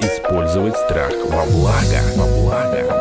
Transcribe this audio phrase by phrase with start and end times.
[0.00, 2.00] использовать страх во благо.
[2.16, 3.00] Во благо.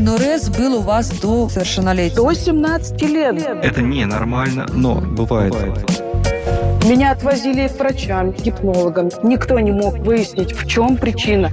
[0.00, 2.16] НРС был у вас до совершеннолетия?
[2.16, 3.36] До 17 лет.
[3.62, 5.54] Это ненормально, но бывает.
[6.84, 9.10] Меня отвозили к врачам, к гипнологам.
[9.22, 11.50] Никто не мог выяснить, в чем причина.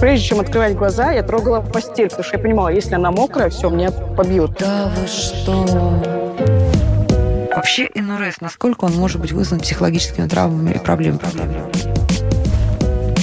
[0.00, 3.68] Прежде чем открывать глаза, я трогала постель, потому что я понимала, если она мокрая, все,
[3.68, 4.52] меня побьют.
[4.60, 5.66] Да вы что?
[7.54, 11.20] Вообще НРС, насколько он может быть вызван психологическими травмами и проблемами?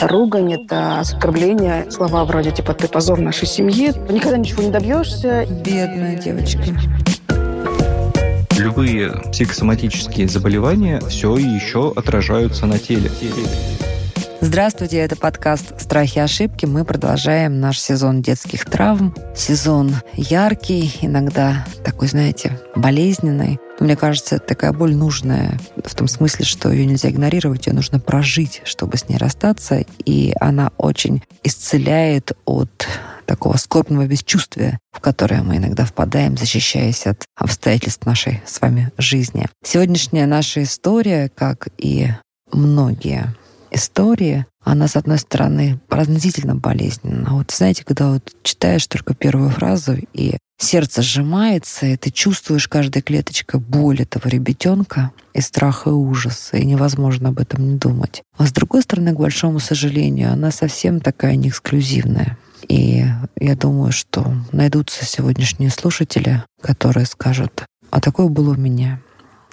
[0.01, 5.45] Ругань– это оскорбление, слова вроде типа «ты позор нашей семьи», никогда ничего не добьешься.
[5.49, 6.61] Бедная девочка.
[8.57, 13.09] Любые психосоматические заболевания все еще отражаются на теле.
[14.45, 16.67] Здравствуйте, это подкаст «Страхи и ошибки».
[16.67, 19.15] Мы продолжаем наш сезон детских травм.
[19.35, 23.57] Сезон яркий, иногда такой, знаете, болезненный.
[23.79, 27.73] Но мне кажется, это такая боль нужная в том смысле, что ее нельзя игнорировать, ее
[27.73, 29.83] нужно прожить, чтобы с ней расстаться.
[30.05, 32.87] И она очень исцеляет от
[33.25, 39.47] такого скорбного бесчувствия, в которое мы иногда впадаем, защищаясь от обстоятельств нашей с вами жизни.
[39.63, 42.09] Сегодняшняя наша история, как и
[42.51, 43.33] многие
[43.75, 47.35] истории, она, с одной стороны, пронзительно болезненна.
[47.35, 53.01] Вот знаете, когда вот читаешь только первую фразу, и сердце сжимается, и ты чувствуешь каждой
[53.01, 58.23] клеточкой боль этого ребятенка, и страх, и ужас, и невозможно об этом не думать.
[58.37, 62.37] А с другой стороны, к большому сожалению, она совсем такая не эксклюзивная.
[62.67, 63.05] И
[63.39, 68.99] я думаю, что найдутся сегодняшние слушатели, которые скажут, а такое было у меня.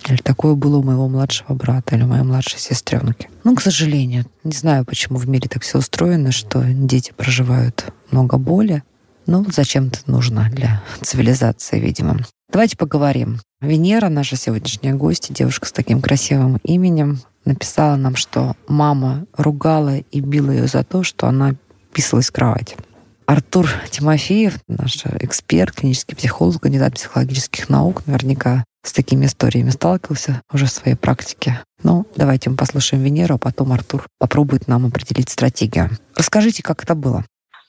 [0.08, 3.28] Или такое было у моего младшего брата или у моей младшей сестренки.
[3.44, 8.38] Ну, к сожалению, не знаю, почему в мире так все устроено, что дети проживают много
[8.38, 8.82] боли.
[9.26, 12.18] Но зачем это нужно для цивилизации, видимо.
[12.50, 13.40] Давайте поговорим.
[13.60, 20.20] Венера, наша сегодняшняя гостья, девушка с таким красивым именем, написала нам, что мама ругала и
[20.20, 21.54] била ее за то, что она
[21.92, 22.76] писалась в кровать.
[23.26, 30.66] Артур Тимофеев, наш эксперт, клинический психолог, кандидат психологических наук, наверняка с такими историями сталкивался уже
[30.66, 31.60] в своей практике.
[31.82, 35.90] Ну, давайте мы послушаем Венеру, а потом Артур попробует нам определить стратегию.
[36.16, 37.24] Расскажите, как это было?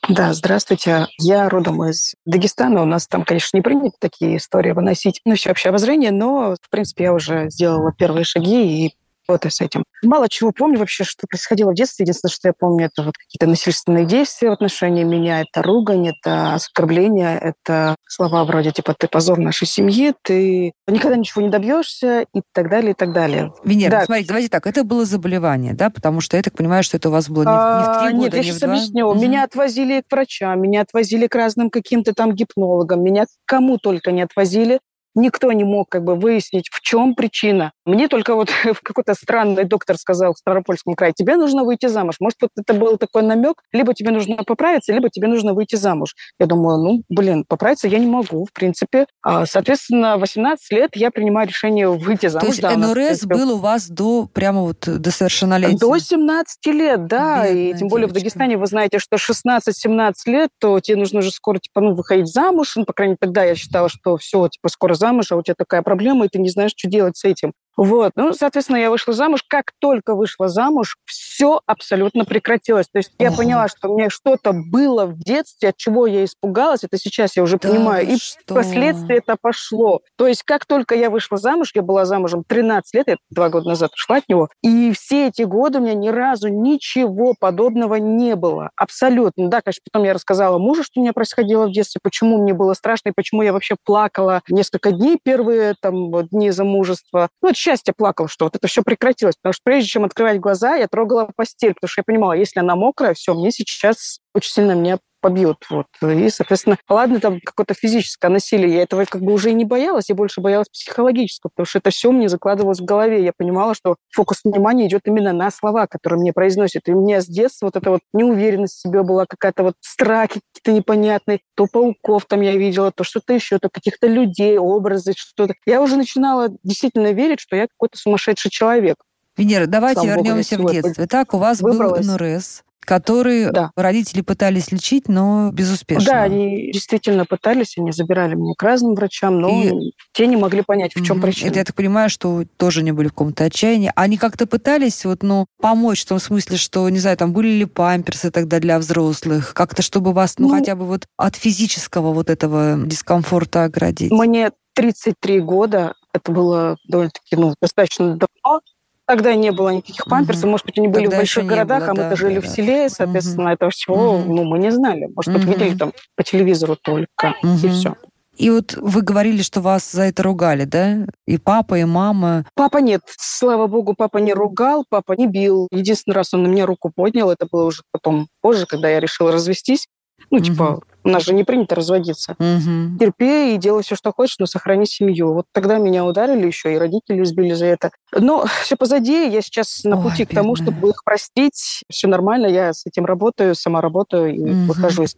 [0.08, 1.06] Да, здравствуйте.
[1.18, 2.82] Я родом из Дагестана.
[2.82, 6.70] У нас там, конечно, не принято такие истории выносить, ну, все общее обозрение, но, в
[6.70, 8.94] принципе, я уже сделала первые шаги и
[9.28, 9.84] вот и с этим.
[10.02, 12.04] Мало чего помню вообще, что происходило в детстве.
[12.04, 15.40] Единственное, что я помню, это вот какие-то насильственные действия в отношении меня.
[15.40, 21.42] Это ругань, это оскорбление, это слова вроде типа «ты позор нашей семьи», «ты никогда ничего
[21.42, 23.52] не добьешься» и так далее, и так далее.
[23.64, 24.04] Венера, да.
[24.04, 25.90] смотрите, давайте так, это было заболевание, да?
[25.90, 28.24] Потому что я так понимаю, что это у вас было не, в три а, года,
[28.24, 28.72] Нет, я не сейчас в два?
[28.72, 29.08] объясню.
[29.08, 29.20] Угу.
[29.20, 34.22] Меня отвозили к врачам, меня отвозили к разным каким-то там гипнологам, меня кому только не
[34.22, 34.80] отвозили.
[35.14, 37.72] Никто не мог как бы выяснить, в чем причина.
[37.84, 38.50] Мне только вот
[38.82, 42.16] какой-то странный доктор сказал в Ставропольском крае, тебе нужно выйти замуж.
[42.20, 46.14] Может, вот это был такой намек, либо тебе нужно поправиться, либо тебе нужно выйти замуж.
[46.38, 49.06] Я думаю, ну, блин, поправиться я не могу, в принципе.
[49.22, 52.46] А, соответственно, 18 лет я принимаю решение выйти замуж.
[52.46, 55.78] То есть да, НРС был у вас до прямо вот до совершеннолетия?
[55.78, 57.44] До 17 лет, да.
[57.44, 58.20] Бедная и тем более девочка.
[58.20, 62.28] в Дагестане вы знаете, что 16-17 лет, то тебе нужно уже скоро, типа, ну, выходить
[62.28, 62.74] замуж.
[62.76, 65.54] Ну, по крайней мере, тогда я считала, что все, типа, скоро замуж, а у тебя
[65.56, 67.52] такая проблема, и ты не знаешь, что делать с этим.
[67.76, 68.12] Вот.
[68.16, 69.42] Ну, соответственно, я вышла замуж.
[69.48, 72.86] Как только вышла замуж, все абсолютно прекратилось.
[72.92, 73.38] То есть я Ого.
[73.38, 76.84] поняла, что мне что-то было в детстве, от чего я испугалась.
[76.84, 78.06] Это сейчас я уже Да понимаю.
[78.08, 78.54] И что?
[78.54, 80.00] впоследствии это пошло.
[80.16, 83.68] То есть как только я вышла замуж, я была замужем 13 лет, я два года
[83.68, 88.36] назад ушла от него, и все эти годы у меня ни разу ничего подобного не
[88.36, 88.70] было.
[88.76, 89.48] Абсолютно.
[89.48, 92.74] Да, конечно, потом я рассказала мужу, что у меня происходило в детстве, почему мне было
[92.74, 97.28] страшно, и почему я вообще плакала несколько дней первые там, дни замужества.
[97.42, 99.36] Ну, от счастья плакала, что вот это все прекратилось.
[99.36, 102.76] Потому что прежде чем открывать глаза, я трогала постель, потому что я понимала, если она
[102.76, 105.64] мокрая, все, мне сейчас очень сильно меня побьют.
[105.70, 105.86] Вот.
[106.02, 110.10] И, соответственно, ладно, там какое-то физическое насилие, я этого как бы уже и не боялась,
[110.10, 113.24] я больше боялась психологического, потому что это все мне закладывалось в голове.
[113.24, 116.82] Я понимала, что фокус внимания идет именно на слова, которые мне произносят.
[116.88, 120.42] И у меня с детства вот эта вот неуверенность в себе была, какая-то вот страхи
[120.52, 121.40] какие-то непонятные.
[121.56, 125.54] То пауков там я видела, то что-то еще, то каких-то людей, образы, что-то.
[125.64, 128.96] Я уже начинала действительно верить, что я какой-то сумасшедший человек.
[129.38, 131.06] Венера, давайте Слава богу, вернемся в всего детство.
[131.06, 132.06] Так, у вас был выбралась.
[132.06, 132.62] НРС.
[132.84, 133.70] Которые Да.
[133.76, 136.04] родители пытались лечить, но безуспешно.
[136.04, 140.62] Да, они действительно пытались, они забирали меня к разным врачам, но И- те не могли
[140.62, 141.26] понять, в чем Мгм.
[141.26, 141.48] причина.
[141.50, 143.92] Это я так понимаю, что тоже не были в каком-то отчаянии.
[143.96, 147.64] Они как-то пытались вот, ну, помочь в том смысле, что, не знаю, там были ли
[147.64, 152.30] памперсы тогда для взрослых, как-то чтобы вас, ну, Ну- хотя бы вот от физического вот
[152.30, 154.10] этого дискомфорта оградить.
[154.12, 158.60] Мне 33 года, это было довольно-таки, ну, достаточно давно.
[159.06, 160.50] Тогда не было никаких памперсов, Мгм.
[160.52, 162.40] может быть, они были Тогда в еще больших городах, было, а мы-то да, жили да,
[162.40, 165.08] в селе, соответственно, этого всего, ну, мы не знали.
[165.14, 165.52] Может быть, Мгм.
[165.52, 167.68] видели там по телевизору только, и Мгм.
[167.70, 167.94] все.
[168.36, 171.06] И вот вы говорили, что вас за это ругали, да?
[171.26, 172.44] И папа, и мама.
[172.54, 175.68] Папа нет, слава богу, папа не ругал, папа не бил.
[175.70, 179.30] Единственный раз он на меня руку поднял, это было уже потом позже, когда я решила
[179.30, 179.86] развестись.
[180.30, 180.80] Ну, типа, Мгм.
[181.04, 182.34] У нас же не принято разводиться.
[182.38, 182.98] Мгм.
[182.98, 185.34] терпи и делай все, что хочешь, но сохрани семью.
[185.34, 187.90] Вот тогда меня ударили еще, и родители избили за это.
[188.12, 190.72] Но все позади, я сейчас на Ой, пути к тому, бедная.
[190.72, 191.82] чтобы их простить.
[191.90, 194.66] Все нормально, я с этим работаю, сама работаю и Мгм.
[194.66, 195.14] выхожу из...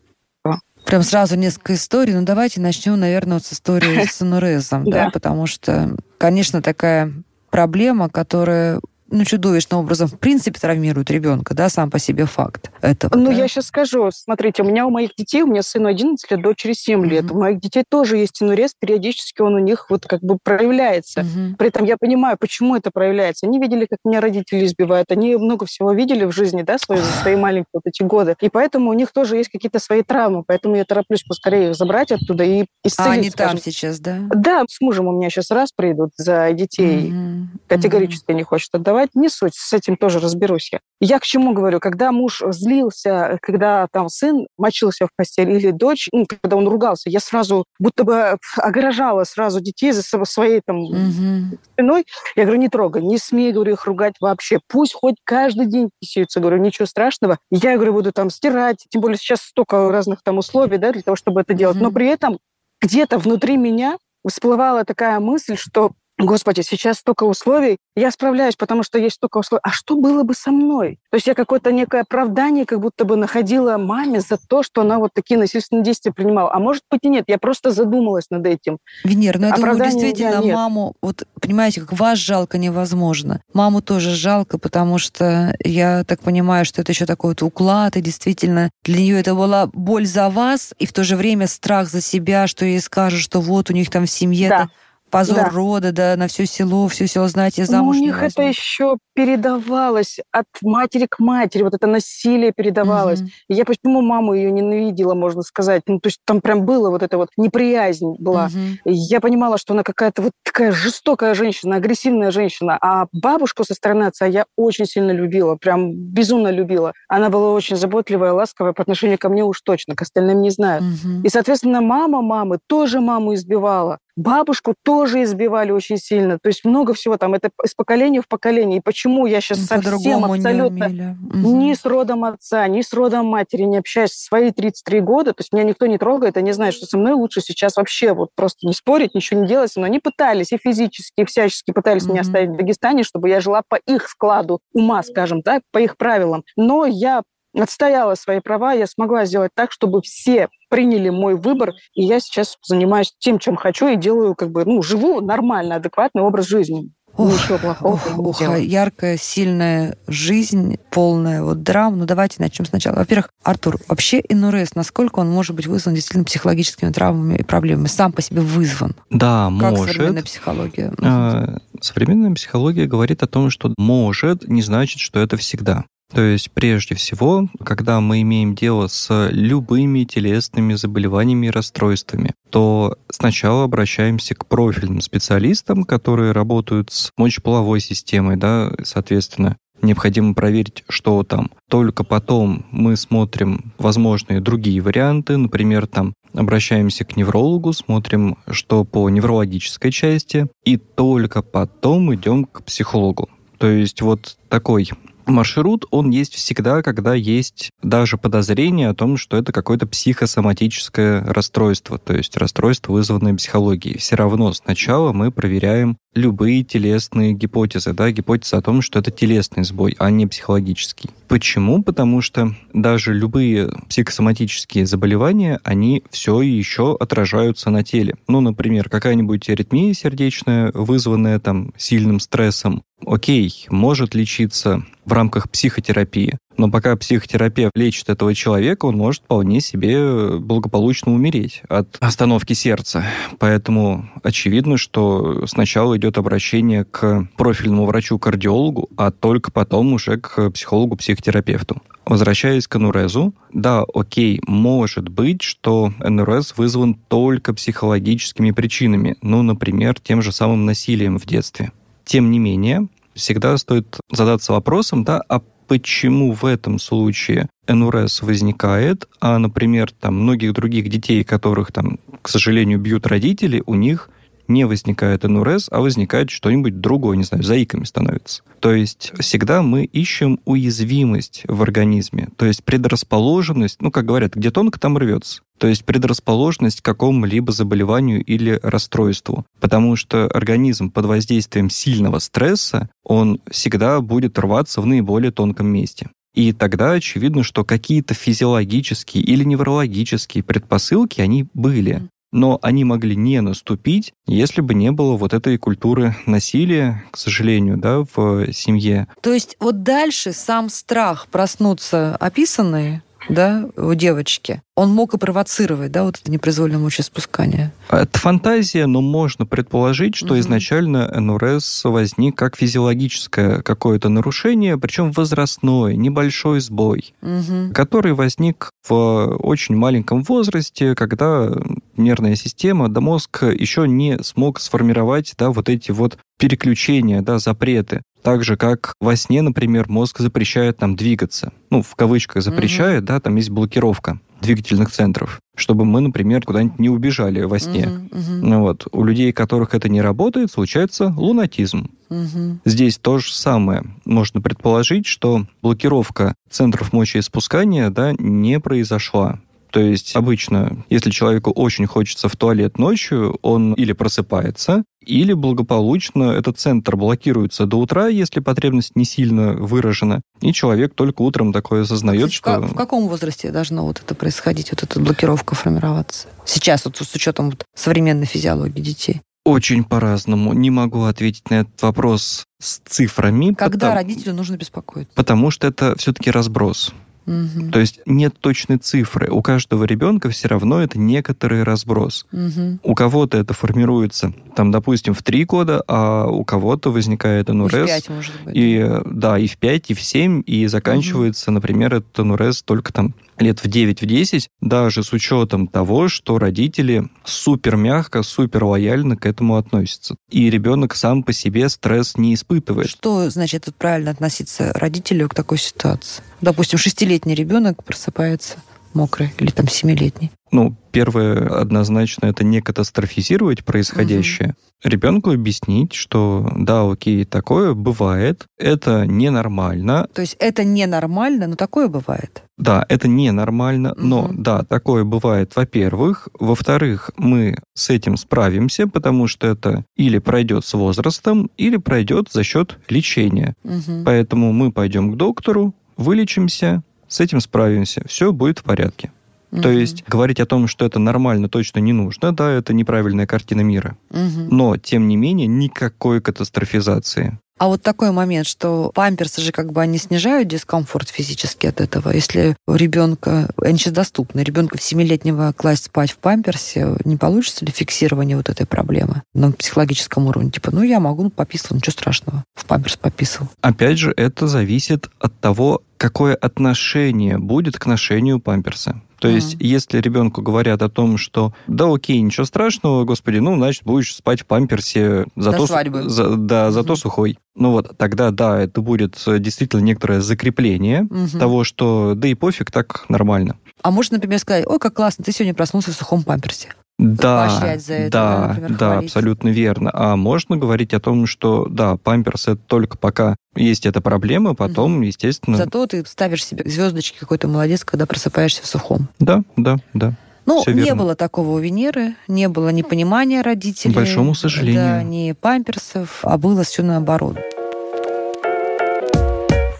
[0.84, 2.14] Прям сразу несколько историй.
[2.14, 4.20] Ну, давайте начнем, наверное, вот с истории с
[4.70, 5.10] да, Да.
[5.10, 7.12] потому что, конечно, такая
[7.50, 8.80] проблема, которая
[9.10, 13.16] ну, чудовищным образом, в принципе, травмирует ребенка, да, сам по себе факт этого.
[13.16, 13.32] Ну, да?
[13.32, 14.10] я сейчас скажу.
[14.10, 17.24] Смотрите, у меня у моих детей, у меня сыну 11 лет, дочери 7 лет.
[17.24, 17.36] Мгм.
[17.36, 21.22] У моих детей тоже есть инурез, периодически он у них вот как бы проявляется.
[21.22, 21.56] Мгм.
[21.56, 23.46] При этом я понимаю, почему это проявляется.
[23.46, 25.12] Они видели, как меня родители избивают.
[25.12, 28.34] Они много всего видели в жизни, да, свои, свои маленькие вот эти годы.
[28.40, 30.42] И поэтому у них тоже есть какие-то свои травмы.
[30.44, 33.08] Поэтому я тороплюсь поскорее их забрать оттуда и исцелить.
[33.08, 33.72] А они там скажем.
[33.72, 34.18] сейчас, да?
[34.34, 37.12] Да, с мужем у меня сейчас раз придут за детей.
[37.12, 37.60] Мгм.
[37.68, 38.95] Категорически не хочет отдавать.
[39.14, 40.80] Не суть, с этим тоже разберусь я.
[41.00, 41.78] Я к чему говорю?
[41.80, 47.10] Когда муж злился, когда там сын мочился в постель или дочь, ну, когда он ругался,
[47.10, 51.58] я сразу будто бы огражала сразу детей за своей там Мгм.
[51.72, 52.04] спиной.
[52.34, 54.60] Я говорю, не трогай, не смей, говорю, их ругать вообще.
[54.68, 57.38] Пусть хоть каждый день писаются, говорю, ничего страшного.
[57.50, 61.16] Я, говорю, буду там стирать, тем более сейчас столько разных там условий, да, для того,
[61.16, 61.76] чтобы это делать.
[61.80, 61.94] Но Мгм.
[61.94, 62.38] при этом
[62.80, 68.98] где-то внутри меня всплывала такая мысль, что Господи, сейчас столько условий, я справляюсь, потому что
[68.98, 69.60] есть столько условий.
[69.62, 70.98] А что было бы со мной?
[71.10, 74.98] То есть я какое-то некое оправдание как будто бы находила маме за то, что она
[74.98, 76.54] вот такие насильственные действия принимала.
[76.54, 78.78] А может быть и нет, я просто задумалась над этим.
[79.04, 80.54] Венера, ну я думаю, действительно, нет.
[80.54, 83.42] маму, вот понимаете, как вас жалко невозможно.
[83.52, 88.00] Маму тоже жалко, потому что я так понимаю, что это еще такой вот уклад, и
[88.00, 92.00] действительно для нее это была боль за вас, и в то же время страх за
[92.00, 94.68] себя, что ей скажут, что вот у них там в семье Да.
[95.10, 95.50] Позор Да.
[95.50, 98.96] рода, да, на все село, все село, знаете, Ну, замуж у не них это еще
[99.14, 103.20] передавалось от матери к матери, вот это насилие передавалось.
[103.48, 105.82] И Я почему маму ее ненавидела, можно сказать.
[105.86, 108.50] Ну, то есть там прям было вот это вот неприязнь была.
[108.84, 112.78] И Я понимала, что она какая-то вот такая жестокая женщина, агрессивная женщина.
[112.80, 116.92] А бабушку со стороны отца я очень сильно любила, прям безумно любила.
[117.08, 120.82] Она была очень заботливая, ласковая по отношению ко мне уж точно, к остальным не знаю.
[120.82, 121.22] Мгм.
[121.22, 123.98] И, соответственно, мама мамы тоже маму избивала.
[124.16, 126.38] Бабушку тоже избивали очень сильно.
[126.38, 127.34] То есть много всего там.
[127.34, 128.78] Это из поколения в поколение.
[128.78, 130.88] И почему я сейчас совсем По-другому не абсолютно.
[130.88, 131.58] Мгм.
[131.58, 135.34] ни с родом отца, ни с родом матери не общаюсь в свои 33 года.
[135.34, 138.30] То есть меня никто не трогает, они знают, что со мной лучше сейчас вообще вот
[138.34, 139.72] просто не спорить, ничего не делать.
[139.76, 143.62] Но они пытались и физически, и всячески пытались меня оставить в Дагестане, чтобы я жила
[143.68, 146.42] по их складу ума, скажем так, по их правилам.
[146.56, 147.22] Но я
[147.54, 152.56] отстояла свои права, я смогла сделать так, чтобы все приняли мой выбор, и я сейчас
[152.66, 156.90] занимаюсь тем, чем хочу, и делаю, как бы, ну, живу нормально, адекватный образ жизни.
[157.18, 158.68] Ох, Ничего плохого Ох, не ох, делаю.
[158.68, 161.96] яркая, сильная жизнь, полная вот драм.
[161.98, 162.96] Ну, давайте начнем сначала.
[162.96, 167.86] Во-первых, Артур, вообще НРС, насколько он может быть вызван действительно психологическими травмами и проблемами?
[167.86, 168.94] Сам по себе вызван?
[169.08, 169.94] Да, Как может.
[169.96, 170.92] современная психология?
[171.02, 175.84] А, Современная психология говорит о том, что может не значит, что это всегда.
[176.12, 182.96] То есть, прежде всего, когда мы имеем дело с любыми телесными заболеваниями и расстройствами, то
[183.10, 191.22] сначала обращаемся к профильным специалистам, которые работают с мочеполовой системой, да, соответственно, необходимо проверить, что
[191.22, 191.50] там.
[191.68, 199.08] Только потом мы смотрим возможные другие варианты, например, там обращаемся к неврологу, смотрим, что по
[199.08, 203.28] неврологической части, и только потом идем к психологу.
[203.58, 204.90] То есть вот такой
[205.26, 211.98] маршрут, он есть всегда, когда есть даже подозрение о том, что это какое-то психосоматическое расстройство,
[211.98, 213.98] то есть расстройство, вызванное психологией.
[213.98, 219.64] Все равно сначала мы проверяем любые телесные гипотезы, да, гипотеза о том, что это телесный
[219.64, 221.10] сбой, а не психологический.
[221.28, 221.82] Почему?
[221.82, 228.16] Потому что даже любые психосоматические заболевания, они все еще отражаются на теле.
[228.28, 236.38] Ну, например, какая-нибудь аритмия сердечная, вызванная там сильным стрессом, окей, может лечиться в рамках психотерапии,
[236.56, 243.04] но пока психотерапевт лечит этого человека, он может вполне себе благополучно умереть от остановки сердца.
[243.38, 251.82] Поэтому очевидно, что сначала идет обращение к профильному врачу-кардиологу, а только потом уже к психологу-психотерапевту.
[252.06, 259.98] Возвращаясь к энурезу, да, окей, может быть, что энурез вызван только психологическими причинами, ну, например,
[260.00, 261.72] тем же самым насилием в детстве.
[262.06, 269.08] Тем не менее, всегда стоит задаться вопросом, да, а почему в этом случае НРС возникает,
[269.20, 274.08] а, например, там многих других детей, которых там, к сожалению, бьют родители, у них
[274.48, 278.42] не возникает НРС, а возникает что-нибудь другое, не знаю, заиками становится.
[278.60, 284.50] То есть всегда мы ищем уязвимость в организме, то есть предрасположенность, ну, как говорят, где
[284.50, 285.42] тонко, там рвется.
[285.58, 289.46] То есть предрасположенность к какому-либо заболеванию или расстройству.
[289.58, 296.10] Потому что организм под воздействием сильного стресса, он всегда будет рваться в наиболее тонком месте.
[296.34, 303.40] И тогда очевидно, что какие-то физиологические или неврологические предпосылки, они были но они могли не
[303.40, 309.08] наступить, если бы не было вот этой культуры насилия, к сожалению, да, в семье.
[309.22, 315.90] То есть вот дальше сам страх проснуться описанный, да, у девочки, он мог и провоцировать,
[315.90, 317.72] да, вот это непроизвольное мочеиспускание?
[317.90, 320.40] Это фантазия, но можно предположить, что угу.
[320.40, 327.72] изначально НРС возник как физиологическое какое-то нарушение, причем возрастное, небольшой сбой, угу.
[327.74, 331.50] который возник в очень маленьком возрасте, когда
[331.96, 338.02] нервная система, да мозг еще не смог сформировать, да, вот эти вот переключения, да, запреты.
[338.26, 341.52] Так же, как во сне, например, мозг запрещает нам двигаться.
[341.70, 343.06] Ну, в кавычках запрещает, угу.
[343.06, 347.84] да, там есть блокировка двигательных центров, чтобы мы, например, куда-нибудь не убежали во сне.
[347.84, 348.40] Uh-huh, uh-huh.
[348.42, 348.88] Ну, вот.
[348.90, 351.88] У людей, у которых это не работает, случается лунатизм.
[352.10, 352.58] Uh-huh.
[352.64, 353.84] Здесь то же самое.
[354.04, 359.38] Можно предположить, что блокировка центров мочеиспускания да, не произошла.
[359.70, 366.32] То есть обычно, если человеку очень хочется в туалет ночью, он или просыпается, или благополучно
[366.32, 371.82] этот центр блокируется до утра, если потребность не сильно выражена, и человек только утром такое
[371.82, 372.60] осознает, что...
[372.60, 376.28] В каком возрасте должно вот это происходить, вот эта блокировка формироваться?
[376.44, 379.20] Сейчас вот с учетом вот современной физиологии детей.
[379.44, 380.52] Очень по-разному.
[380.54, 383.54] Не могу ответить на этот вопрос с цифрами.
[383.54, 383.94] Когда потому...
[383.94, 385.14] родителю нужно беспокоиться?
[385.14, 386.92] Потому что это все-таки разброс.
[387.26, 387.70] Угу.
[387.72, 389.30] То есть нет точной цифры.
[389.30, 392.26] У каждого ребенка все равно это некоторый разброс.
[392.32, 392.78] Угу.
[392.82, 397.74] У кого-то это формируется, там, допустим, в три года, а у кого-то возникает НУРС.
[397.74, 398.56] И в 5, может быть.
[398.56, 401.54] И, да, и в 5, и в 7, и заканчивается, угу.
[401.54, 406.38] например, этот НУРС только там лет в 9, в 10, даже с учетом того, что
[406.38, 410.16] родители супер мягко, супер лояльно к этому относятся.
[410.30, 412.88] И ребенок сам по себе стресс не испытывает.
[412.88, 416.22] Что значит правильно относиться родителю к такой ситуации?
[416.40, 418.56] Допустим, шестилетний ребенок просыпается
[418.96, 420.30] мокрый или там семилетний.
[420.52, 424.50] Ну, первое однозначно это не катастрофизировать происходящее.
[424.50, 424.90] Угу.
[424.90, 430.08] Ребенку объяснить, что да, окей, такое бывает, это ненормально.
[430.14, 432.44] То есть это ненормально, но такое бывает.
[432.56, 434.02] Да, это ненормально, угу.
[434.02, 436.28] но да, такое бывает, во-первых.
[436.38, 442.44] Во-вторых, мы с этим справимся, потому что это или пройдет с возрастом, или пройдет за
[442.44, 443.54] счет лечения.
[443.64, 444.04] Угу.
[444.04, 449.10] Поэтому мы пойдем к доктору, вылечимся, с этим справимся, все будет в порядке.
[449.56, 449.62] Угу.
[449.62, 453.62] То есть говорить о том, что это нормально, точно не нужно, да, это неправильная картина
[453.62, 453.96] мира.
[454.10, 454.48] Угу.
[454.50, 457.38] Но, тем не менее, никакой катастрофизации.
[457.58, 462.10] А вот такой момент, что памперсы же как бы они снижают дискомфорт физически от этого.
[462.10, 467.64] Если у ребенка, они сейчас доступны, ребенка в 7-летнего класть спать в памперсе, не получится
[467.64, 470.50] ли фиксирование вот этой проблемы на психологическом уровне?
[470.50, 473.48] Типа, ну я могу, ну пописал, ничего страшного, в памперс пописал.
[473.62, 479.00] Опять же, это зависит от того, какое отношение будет к ношению памперса.
[479.18, 479.66] То есть, mm-hmm.
[479.66, 484.42] если ребенку говорят о том, что да, окей, ничего страшного, господи, ну, значит, будешь спать
[484.42, 486.08] в памперсе, зато, До свадьбы.
[486.08, 486.96] За, да, зато mm-hmm.
[486.96, 487.38] сухой.
[487.54, 491.38] Ну вот, тогда, да, это будет действительно некоторое закрепление mm-hmm.
[491.38, 493.56] того, что да и пофиг, так нормально.
[493.82, 496.68] А можно, например, сказать, ой, как классно, ты сегодня проснулся в сухом памперсе.
[496.98, 499.90] Да, за это, да, например, да, абсолютно верно.
[499.92, 504.96] А можно говорить о том, что да, памперс это только пока есть эта проблема, потом,
[504.96, 505.02] угу.
[505.02, 505.58] естественно.
[505.58, 509.08] Зато ты ставишь себе звездочки, какой-то молодец, когда просыпаешься в сухом.
[509.18, 510.14] Да, да, да.
[510.46, 511.02] Ну, Все не верно.
[511.02, 513.92] было такого у Венеры, не было ни понимания родителей.
[513.92, 514.82] К большому сожалению.
[514.82, 517.36] Да, ни памперсов, а было все наоборот.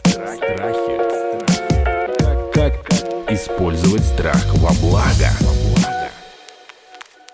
[0.05, 1.01] Страхи.
[2.53, 2.75] Как
[3.31, 5.31] использовать страх во благо?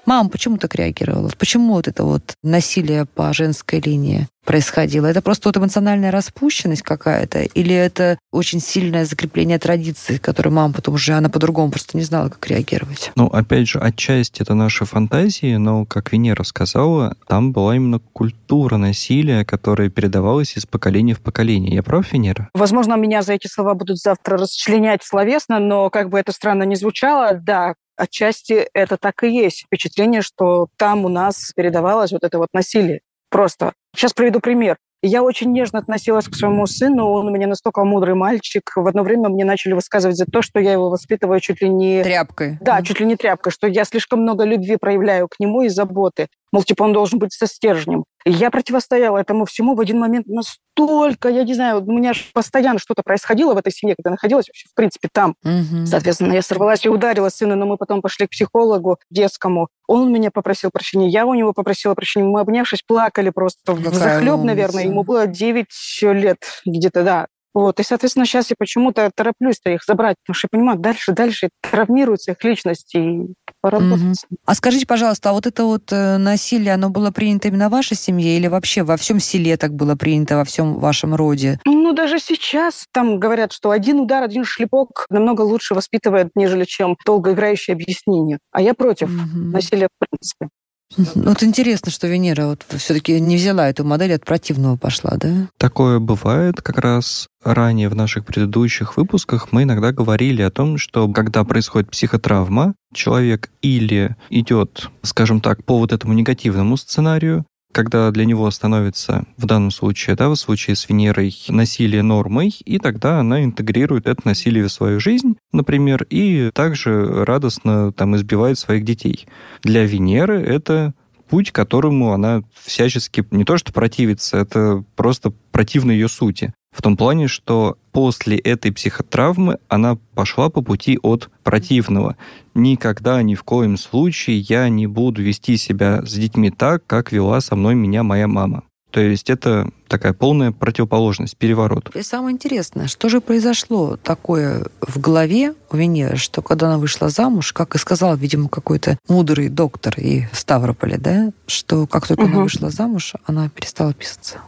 [0.05, 1.31] Мама почему так реагировала?
[1.39, 5.07] Почему вот это вот насилие по женской линии происходило?
[5.07, 7.43] Это просто вот эмоциональная распущенность какая-то?
[7.43, 12.29] Или это очень сильное закрепление традиций, которые мама потом уже, она по-другому просто не знала,
[12.29, 13.13] как реагировать?
[13.15, 18.79] Ну, опять же, отчасти это наши фантазии, но, как Венера сказала, там была именно культура
[18.79, 21.77] насилия, которая передавалась из поколения в поколение.
[21.77, 22.51] Я прав, Венера?
[22.55, 26.75] Возможно, меня за эти слова будут завтра расчленять словесно, но как бы это странно не
[26.75, 29.65] звучало, да, отчасти это так и есть.
[29.67, 33.01] Впечатление, что там у нас передавалось вот это вот насилие.
[33.31, 33.73] Просто.
[33.95, 34.77] Сейчас приведу пример.
[35.05, 38.71] Я очень нежно относилась к своему сыну, он у меня настолько мудрый мальчик.
[38.77, 42.05] В одно время мне начали высказывать за то, что я его воспитываю чуть ли не...
[42.05, 42.59] Тряпкой.
[42.61, 46.29] Да, чуть ли не тряпкой, что я слишком много любви проявляю к нему и заботы.
[46.53, 48.05] Мол, типа он должен быть со стержнем.
[48.25, 53.03] Я противостояла этому всему в один момент настолько, я не знаю, у меня постоянно что-то
[53.03, 55.35] происходило в этой семье, когда я находилась вообще, в принципе, там.
[55.45, 55.87] Угу.
[55.87, 59.69] Соответственно, я сорвалась и ударила сына, но мы потом пошли к психологу детскому.
[59.87, 62.27] Он меня попросил прощения, я у него попросила прощения.
[62.27, 64.85] Мы, обнявшись, плакали просто в захлеб, наверное.
[64.85, 65.67] Ему было 9
[66.13, 67.27] лет где-то, да.
[67.55, 71.51] Вот, и, соответственно, сейчас я почему-то тороплюсь-то их забрать, потому что я понимаю, дальше, дальше
[71.61, 74.25] травмируются их личности, и поработать.
[74.29, 74.39] Угу.
[74.45, 77.97] А скажите, пожалуйста, а вот это вот э, насилие, оно было принято именно в вашей
[77.97, 81.61] семье или вообще во всем селе так было принято, во всем вашем роде?
[81.65, 86.97] Ну, даже сейчас там говорят, что один удар, один шлепок намного лучше воспитывает, нежели чем
[87.07, 88.39] долгоиграющее объяснение.
[88.51, 89.39] А я против угу.
[89.53, 90.49] насилия в принципе.
[90.97, 95.49] Вот интересно, что Венера вот все-таки не взяла эту модель, от противного пошла, да?
[95.59, 99.53] Такое бывает как раз ранее в наших предыдущих выпусках.
[99.53, 105.79] Мы иногда говорили о том, что когда происходит психотравма, человек или идет, скажем так, по
[105.79, 110.89] вот этому негативному сценарию, когда для него становится, в данном случае, да, в случае с
[110.89, 117.25] Венерой, насилие нормой, и тогда она интегрирует это насилие в свою жизнь, например, и также
[117.25, 119.27] радостно там избивает своих детей.
[119.63, 120.95] Для Венеры это
[121.29, 126.53] путь, которому она всячески не то что противится, это просто противно ее сути.
[126.73, 132.17] В том плане, что после этой психотравмы она пошла по пути от противного.
[132.55, 137.41] Никогда, ни в коем случае я не буду вести себя с детьми так, как вела
[137.41, 138.65] со мной меня моя мама.
[138.93, 141.95] То есть это такая полная противоположность, переворот.
[141.97, 147.09] И самое интересное, что же произошло такое в голове у Венеры, что когда она вышла
[147.09, 152.25] замуж, как и сказал, видимо, какой-то мудрый доктор и в Ставрополе, да, что как только
[152.25, 152.33] угу.
[152.33, 154.41] она вышла замуж, она перестала писаться.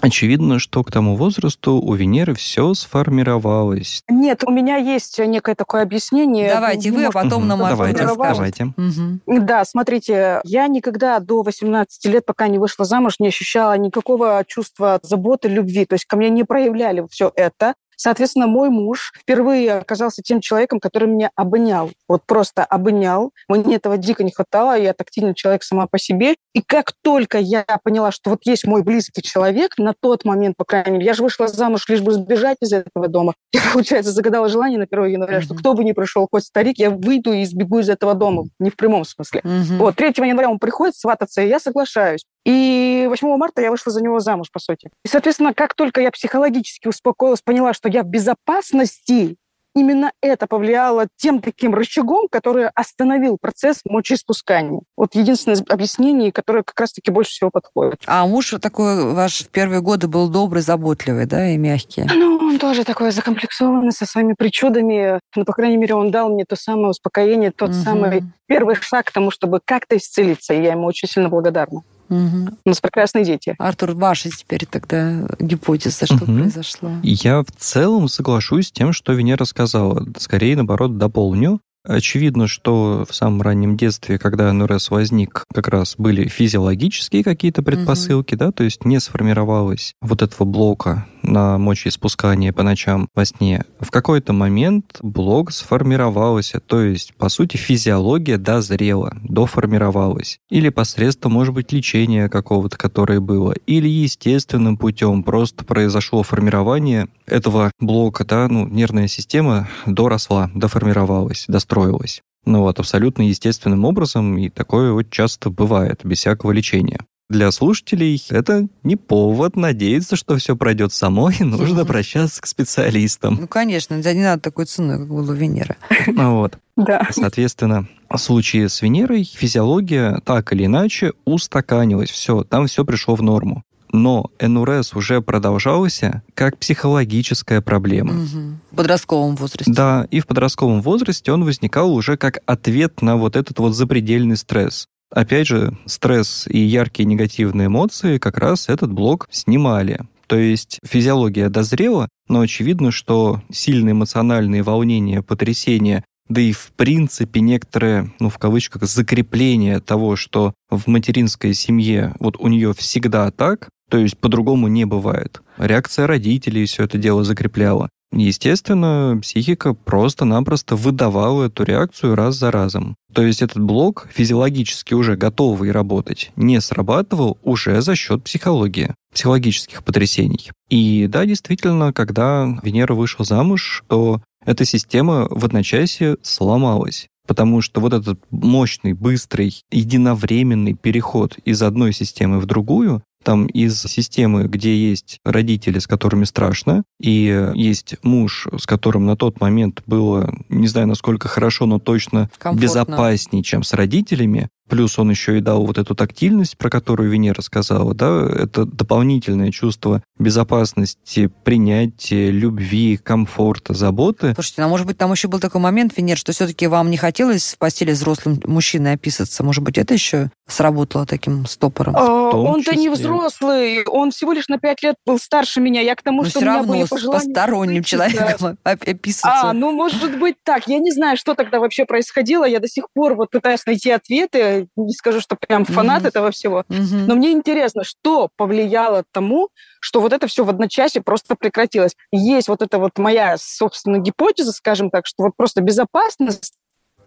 [0.00, 4.02] Очевидно, что к тому возрасту у Венеры все сформировалось.
[4.08, 6.52] Нет, у меня есть некое такое объяснение.
[6.52, 7.68] Давайте вы, а потом нам угу.
[7.68, 8.64] Давайте, давайте.
[8.76, 9.40] Угу.
[9.40, 15.00] Да, смотрите, я никогда до 18 лет, пока не вышла замуж, не ощущала никакого чувства
[15.02, 15.84] заботы, любви.
[15.86, 17.74] То есть ко мне не проявляли все это.
[17.98, 21.90] Соответственно, мой муж впервые оказался тем человеком, который меня обнял.
[22.08, 23.32] Вот просто обнял.
[23.48, 24.78] Мне этого дико не хватало.
[24.78, 26.36] Я тактильный человек сама по себе.
[26.54, 30.64] И как только я поняла, что вот есть мой близкий человек, на тот момент, по
[30.64, 33.34] крайней мере, я же вышла замуж лишь бы сбежать из этого дома.
[33.52, 35.42] Я, получается, загадала желание на 1 января, mm-hmm.
[35.42, 38.44] что кто бы ни пришел, хоть старик, я выйду и сбегу из этого дома.
[38.60, 39.40] Не в прямом смысле.
[39.42, 39.76] Mm-hmm.
[39.78, 42.24] Вот, 3 января он приходит свататься, и я соглашаюсь.
[42.44, 44.90] И 8 марта я вышла за него замуж, по сути.
[45.04, 49.36] И, соответственно, как только я психологически успокоилась, поняла, что я в безопасности,
[49.74, 54.80] именно это повлияло тем таким рычагом, который остановил процесс мочеиспускания.
[54.96, 58.02] Вот единственное объяснение, которое как раз-таки больше всего подходит.
[58.06, 62.04] А муж такой ваш в первые годы был добрый, заботливый, да, и мягкий?
[62.14, 65.20] Ну, он тоже такой закомплексованный, со своими причудами.
[65.36, 67.78] Но, по крайней мере, он дал мне то самое успокоение, тот угу.
[67.78, 70.54] самый первый шаг к тому, чтобы как-то исцелиться.
[70.54, 71.82] И я ему очень сильно благодарна.
[72.08, 72.58] Угу.
[72.64, 73.54] У нас прекрасные дети.
[73.58, 76.24] Артур, ваша теперь тогда гипотеза, что угу.
[76.26, 76.90] произошло?
[77.02, 80.06] Я в целом соглашусь с тем, что Венера сказала.
[80.18, 81.60] Скорее, наоборот, дополню.
[81.84, 88.34] Очевидно, что в самом раннем детстве, когда НРС возник, как раз были физиологические какие-то предпосылки,
[88.34, 88.40] угу.
[88.40, 93.64] да, то есть не сформировалось вот этого блока на мочеиспускание по ночам во сне.
[93.80, 100.38] В какой-то момент блок сформировался, то есть, по сути, физиология дозрела, доформировалась.
[100.50, 107.70] Или посредством, может быть, лечения какого-то, которое было, или естественным путем просто произошло формирование этого
[107.80, 112.22] блока, да, ну, нервная система доросла, доформировалась, достроилась.
[112.44, 117.00] Ну вот, абсолютно естественным образом, и такое вот часто бывает, без всякого лечения.
[117.28, 123.38] Для слушателей это не повод надеяться, что все пройдет само, и нужно обращаться к специалистам.
[123.40, 125.76] Ну, конечно, не надо такой ценой, как было у Венеры.
[126.06, 126.58] Ну вот.
[126.76, 127.06] Да.
[127.10, 132.10] Соответственно, в случае с Венерой физиология так или иначе устаканилась.
[132.10, 138.12] Все, там все пришло в норму но НРС уже продолжался как психологическая проблема.
[138.12, 138.40] Угу.
[138.72, 139.72] В подростковом возрасте.
[139.72, 144.36] Да, и в подростковом возрасте он возникал уже как ответ на вот этот вот запредельный
[144.36, 144.88] стресс.
[145.10, 150.00] Опять же, стресс и яркие негативные эмоции как раз этот блок снимали.
[150.26, 157.40] То есть физиология дозрела, но очевидно, что сильные эмоциональные волнения, потрясения, да и в принципе
[157.40, 163.70] некоторое, ну в кавычках, закрепление того, что в материнской семье вот у нее всегда так,
[163.90, 165.40] то есть по-другому не бывает.
[165.56, 167.88] Реакция родителей все это дело закрепляла.
[168.12, 172.96] Естественно, психика просто-напросто выдавала эту реакцию раз за разом.
[173.12, 179.84] То есть этот блок, физиологически уже готовый работать, не срабатывал уже за счет психологии, психологических
[179.84, 180.50] потрясений.
[180.70, 187.82] И да, действительно, когда Венера вышла замуж, то эта система в одночасье сломалась потому что
[187.82, 194.74] вот этот мощный, быстрый, единовременный переход из одной системы в другую, там из системы, где
[194.74, 200.66] есть родители, с которыми страшно, и есть муж, с которым на тот момент было, не
[200.66, 202.62] знаю, насколько хорошо, но точно Комфортно.
[202.62, 207.40] безопаснее, чем с родителями, Плюс он еще и дал вот эту тактильность, про которую Венера
[207.40, 214.34] сказала, да, это дополнительное чувство безопасности, принятия, любви, комфорта, заботы.
[214.34, 217.54] Слушайте, ну, может быть, там еще был такой момент, Венер, что все-таки вам не хотелось
[217.54, 219.42] в постели взрослым мужчиной описаться?
[219.42, 221.96] Может быть, это еще сработало таким стопором?
[221.96, 225.80] А, он-то не взрослый, он всего лишь на пять лет был старше меня.
[225.80, 227.24] Я к тому, Но что все у меня равно были пожелания...
[227.24, 229.50] посторонним человеком описываться.
[229.50, 230.68] А, ну, может быть так.
[230.68, 232.44] Я не знаю, что тогда вообще происходило.
[232.44, 236.08] Я до сих пор вот пытаюсь найти ответы не скажу, что прям фанат mm-hmm.
[236.08, 237.04] этого всего, mm-hmm.
[237.06, 239.48] но мне интересно, что повлияло тому,
[239.80, 241.94] что вот это все в одночасье просто прекратилось.
[242.10, 246.52] Есть вот эта вот моя, собственно, гипотеза, скажем так, что вот просто безопасность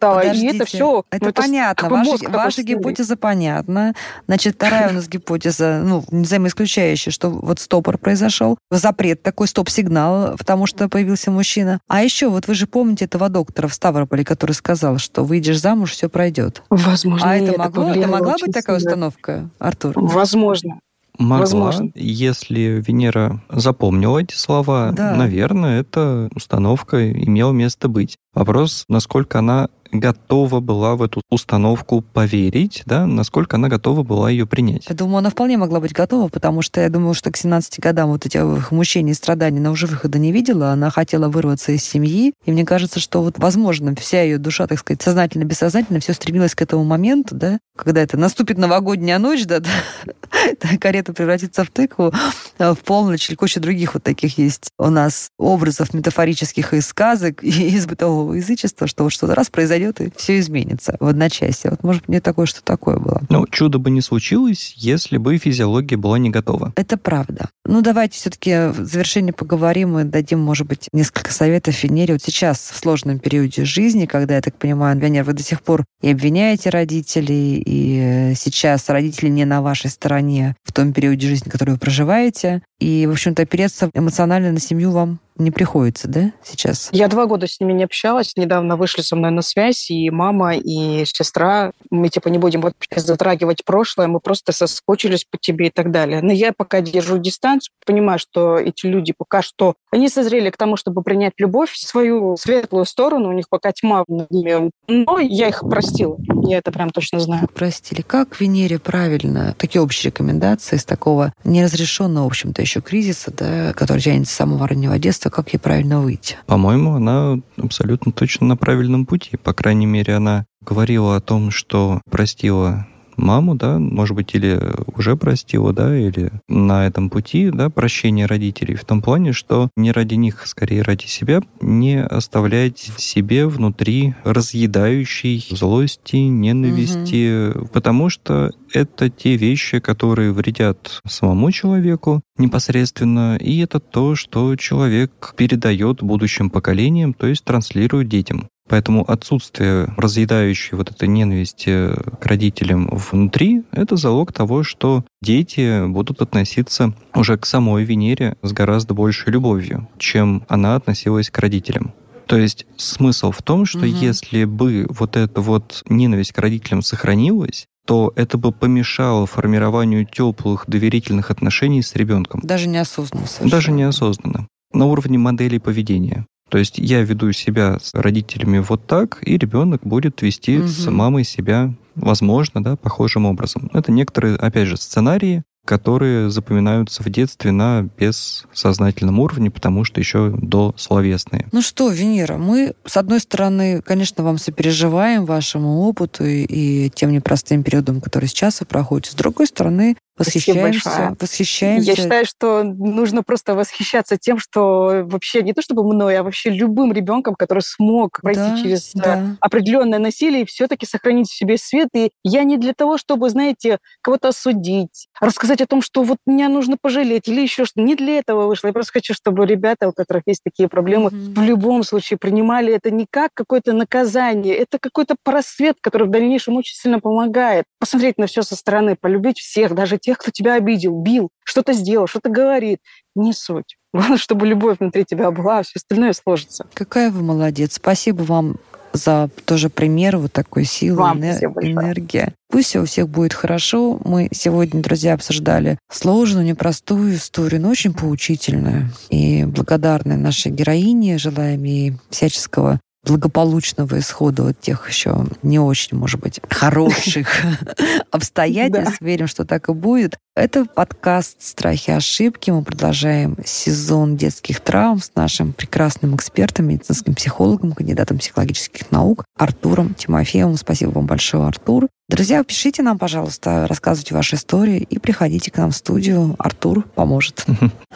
[0.01, 0.19] стало.
[0.19, 1.03] Подождите, и это все.
[1.11, 1.85] Это ну, понятно.
[1.85, 3.93] Это ваша ваша гипотеза понятна.
[4.27, 10.65] Значит, вторая у нас гипотеза, ну, взаимоисключающая, что вот стопор произошел, запрет такой, стоп-сигнал, потому
[10.65, 11.79] что появился мужчина.
[11.87, 15.91] А еще, вот вы же помните этого доктора в Ставрополе, который сказал, что выйдешь замуж,
[15.91, 16.63] все пройдет.
[16.69, 18.91] Возможно, а это, могло, это могла быть такая сильно.
[18.91, 19.93] установка, Артур?
[19.95, 20.79] Возможно.
[21.19, 21.91] Могла, Возможно.
[21.93, 25.13] если Венера запомнила эти слова, да.
[25.15, 28.17] наверное, эта установка имела место быть.
[28.33, 34.45] Вопрос, насколько она готова была в эту установку поверить, да, насколько она готова была ее
[34.45, 34.85] принять.
[34.87, 38.09] Я думаю, она вполне могла быть готова, потому что я думаю, что к 17 годам
[38.09, 42.33] вот этих мучений и страданий она уже выхода не видела, она хотела вырваться из семьи,
[42.45, 46.61] и мне кажется, что вот, возможно, вся ее душа, так сказать, сознательно-бессознательно все стремилась к
[46.61, 52.13] этому моменту, да, когда это наступит новогодняя ночь, да, да карета превратится в тыкву,
[52.57, 57.43] а в полночь или куча других вот таких есть у нас образов метафорических из сказок
[57.43, 61.71] и из бытового язычества, что вот что-то раз произойдет произойдет, и все изменится в одночасье.
[61.71, 63.21] Вот, может, мне такое, что такое было.
[63.29, 66.73] Ну, чудо бы не случилось, если бы физиология была не готова.
[66.75, 67.49] Это правда.
[67.65, 72.13] Ну, давайте все-таки в завершение поговорим и дадим, может быть, несколько советов Венере.
[72.13, 75.85] Вот сейчас, в сложном периоде жизни, когда, я так понимаю, Венера, вы до сих пор
[76.01, 81.71] и обвиняете родителей, и сейчас родители не на вашей стороне в том периоде жизни, который
[81.71, 82.61] вы проживаете.
[82.79, 86.89] И, в общем-то, опереться эмоционально на семью вам не приходится, да, сейчас?
[86.91, 88.33] Я два года с ними не общалась.
[88.35, 91.71] Недавно вышли со мной на связь, и мама, и сестра.
[91.89, 96.21] Мы, типа, не будем вообще затрагивать прошлое, мы просто соскучились по тебе и так далее.
[96.21, 99.75] Но я пока держу дистанцию, понимаю, что эти люди пока что...
[99.91, 103.29] Они созрели к тому, чтобы принять любовь в свою светлую сторону.
[103.29, 104.71] У них пока тьма над ними.
[104.87, 106.17] Но я их простила.
[106.43, 107.47] Я это прям точно знаю.
[107.53, 108.01] Простили.
[108.01, 109.55] Как в Венере правильно?
[109.57, 114.67] Такие общие рекомендации из такого неразрешенного, в общем-то, еще кризиса, да, который тянется с самого
[114.67, 116.37] раннего детства, как ей правильно выйти?
[116.45, 119.37] По-моему, она абсолютно точно на правильном пути.
[119.37, 124.59] По крайней мере, она говорила о том, что простила маму, да, может быть, или
[124.95, 129.91] уже простила, да, или на этом пути, да, прощения родителей в том плане, что не
[129.91, 137.67] ради них, скорее ради себя, не оставлять себе внутри разъедающей злости, ненависти, угу.
[137.67, 145.33] потому что это те вещи, которые вредят самому человеку непосредственно, и это то, что человек
[145.37, 148.49] передает будущим поколениям, то есть транслирует детям.
[148.69, 156.21] Поэтому отсутствие разъедающей вот этой ненависти к родителям внутри— это залог того, что дети будут
[156.21, 161.93] относиться уже к самой Венере с гораздо большей любовью, чем она относилась к родителям.
[162.27, 163.87] То есть смысл в том, что угу.
[163.87, 170.63] если бы вот эта вот ненависть к родителям сохранилась, то это бы помешало формированию теплых
[170.67, 172.39] доверительных отношений с ребенком.
[172.41, 173.27] Даже неосознанно.
[173.27, 173.51] Совершенно.
[173.51, 174.47] Даже неосознанно.
[174.71, 176.25] На уровне моделей поведения.
[176.51, 180.67] То есть я веду себя с родителями вот так, и ребенок будет вести угу.
[180.67, 183.71] с мамой себя, возможно, да, похожим образом.
[183.73, 190.29] Это некоторые, опять же, сценарии, которые запоминаются в детстве на бессознательном уровне, потому что еще
[190.41, 191.47] до словесные.
[191.53, 197.13] Ну что, Венера, мы, с одной стороны, конечно, вам сопереживаем вашему опыту и, и тем
[197.13, 199.11] непростым периодам, которые сейчас вы проходите.
[199.11, 201.89] С другой стороны, Восхищаемся, восхищаемся.
[201.89, 206.49] Я считаю, что нужно просто восхищаться тем, что вообще не то чтобы мной, а вообще
[206.49, 209.17] любым ребенком, который смог пройти да, через да.
[209.17, 211.89] Э, определенное насилие и все-таки сохранить в себе свет.
[211.95, 216.49] И я не для того, чтобы, знаете, кого-то осудить, рассказать о том, что вот меня
[216.49, 217.81] нужно пожалеть или еще что-то.
[217.81, 218.67] Не для этого вышло.
[218.67, 221.35] Я просто хочу, чтобы ребята, у которых есть такие проблемы, mm-hmm.
[221.35, 226.57] в любом случае принимали это не как какое-то наказание, это какой-то просвет, который в дальнейшем
[226.57, 227.65] очень сильно помогает.
[227.79, 232.07] Посмотреть на все со стороны, полюбить всех, даже тех, кто тебя обидел, бил, что-то сделал,
[232.07, 232.79] что-то говорит.
[233.15, 233.77] Не суть.
[233.93, 236.65] Главное, чтобы любовь внутри тебя была, а все остальное сложится.
[236.73, 237.75] Какая вы молодец.
[237.75, 238.57] Спасибо вам
[238.93, 242.33] за тоже пример вот такой силы, Вам энер- энергия.
[242.49, 243.99] Пусть все у всех будет хорошо.
[244.03, 248.89] Мы сегодня, друзья, обсуждали сложную, непростую историю, но очень поучительную.
[249.09, 256.19] И благодарны нашей героине, желаем ей всяческого благополучного исхода вот тех еще не очень, может
[256.19, 257.41] быть, хороших
[258.11, 259.01] обстоятельств.
[259.01, 260.17] Верим, что так и будет.
[260.35, 262.51] Это подкаст «Страхи и ошибки».
[262.51, 269.93] Мы продолжаем сезон детских травм с нашим прекрасным экспертом, медицинским психологом, кандидатом психологических наук Артуром
[269.93, 270.55] Тимофеевым.
[270.55, 271.87] Спасибо вам большое, Артур.
[272.07, 276.35] Друзья, пишите нам, пожалуйста, рассказывайте ваши истории и приходите к нам в студию.
[276.39, 277.45] Артур поможет.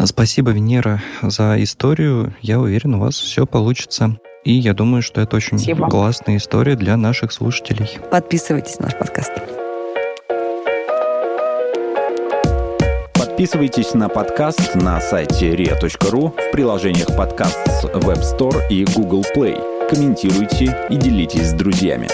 [0.04, 2.36] Спасибо, Венера, за историю.
[2.42, 4.18] Я уверен, у вас все получится.
[4.46, 5.90] И я думаю, что это очень Спасибо.
[5.90, 7.98] классная история для наших слушателей.
[8.12, 9.32] Подписывайтесь на наш подкаст.
[13.14, 19.90] Подписывайтесь на подкаст на сайте ria.ru в приложениях подкаст с Web Store и Google Play.
[19.90, 22.08] Комментируйте и делитесь с друзьями.